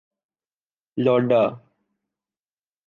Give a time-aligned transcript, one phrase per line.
[0.97, 1.41] لونڈا